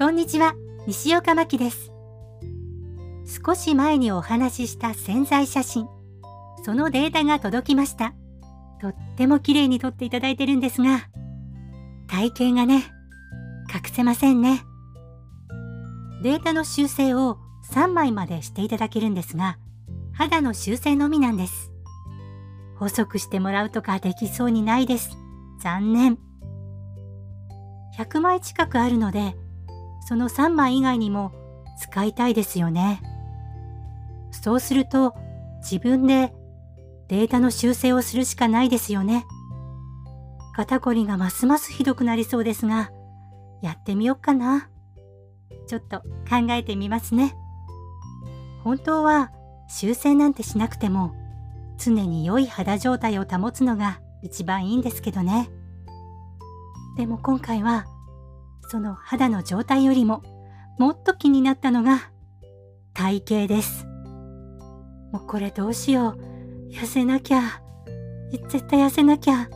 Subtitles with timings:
[0.00, 0.54] こんにちは、
[0.86, 1.92] 西岡真希です。
[3.44, 5.88] 少し前にお話しした潜在写真、
[6.64, 8.14] そのデータが届きました。
[8.80, 11.00] とっても綺麗に撮っていただいてるんですが、
[12.08, 12.76] 体型がね、
[13.70, 14.62] 隠せませんね。
[16.22, 17.36] データの修正を
[17.70, 19.58] 3枚までしていただけるんですが、
[20.14, 21.72] 肌の修正のみなんです。
[22.78, 25.10] 細くしてもらうとかできそうにないです。
[25.60, 26.18] 残念。
[27.98, 29.36] 100枚近くあるので、
[30.10, 31.30] その3枚以外にも
[31.78, 33.00] 使いたいですよね。
[34.32, 35.14] そうすると
[35.62, 36.34] 自分で
[37.06, 39.24] データの修正をするしかないですよね。
[40.56, 42.90] 肩こりがますますひどくなりそうですが、
[43.62, 44.68] やってみよっかな。
[45.68, 47.36] ちょっと考えてみますね。
[48.64, 49.30] 本当は
[49.68, 51.14] 修正なんてしなくても
[51.78, 55.50] 常に良い肌状態を保つのが一番いいんですけどね。
[56.96, 57.86] でも今回は
[58.70, 60.22] その肌の状態よりも
[60.78, 62.12] もっと気になったのが
[62.94, 63.84] 体型です。
[65.10, 66.70] もうこれどうしよう。
[66.70, 67.62] 痩せなきゃ。
[68.30, 69.48] 絶対痩せなきゃ。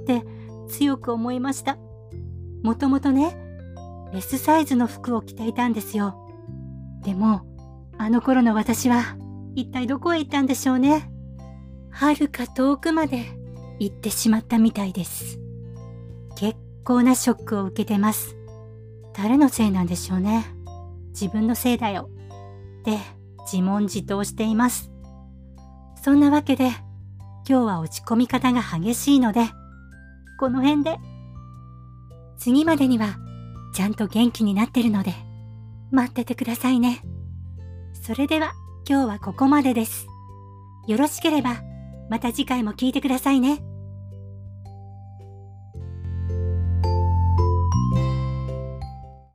[0.00, 0.24] って
[0.68, 1.78] 強く思いました。
[2.64, 3.36] もともとね、
[4.12, 6.18] S サイズの服を着ていたんですよ。
[7.04, 7.42] でも、
[7.96, 9.16] あの頃の私は
[9.54, 11.08] 一体どこへ行ったんでしょうね。
[11.90, 13.24] はるか遠くまで
[13.78, 15.38] 行ってしまったみたいです。
[16.34, 18.37] 結構なショックを受けてます。
[19.20, 20.46] 誰のせいなんでしょうね。
[21.08, 22.08] 自分のせいだよ。
[22.80, 22.98] って
[23.52, 24.92] 自問自答しています。
[26.04, 26.68] そんなわけで、
[27.48, 29.40] 今日は落ち込み方が激しいので、
[30.38, 30.98] この辺で。
[32.38, 33.16] 次までには、
[33.74, 35.12] ちゃんと元気になってるので、
[35.90, 37.02] 待っててくださいね。
[37.92, 38.52] それでは、
[38.88, 40.06] 今日はここまでです。
[40.86, 41.56] よろしければ、
[42.08, 43.67] また次回も聞いてくださいね。